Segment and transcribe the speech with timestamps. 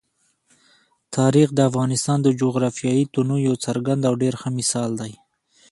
[1.15, 5.13] تاریخ د افغانستان د جغرافیوي تنوع یو څرګند او ډېر ښه مثال دی.